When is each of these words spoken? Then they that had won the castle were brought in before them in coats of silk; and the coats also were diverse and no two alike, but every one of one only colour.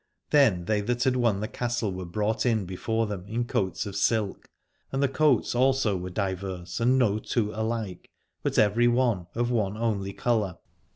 Then 0.31 0.65
they 0.65 0.81
that 0.81 1.03
had 1.03 1.15
won 1.15 1.41
the 1.41 1.47
castle 1.47 1.91
were 1.91 2.07
brought 2.07 2.43
in 2.43 2.65
before 2.65 3.05
them 3.05 3.23
in 3.27 3.45
coats 3.45 3.85
of 3.85 3.95
silk; 3.95 4.49
and 4.91 5.03
the 5.03 5.07
coats 5.07 5.53
also 5.53 5.95
were 5.95 6.09
diverse 6.09 6.79
and 6.79 6.97
no 6.97 7.19
two 7.19 7.51
alike, 7.53 8.09
but 8.41 8.57
every 8.57 8.87
one 8.87 9.27
of 9.35 9.51
one 9.51 9.77
only 9.77 10.11
colour. 10.11 10.57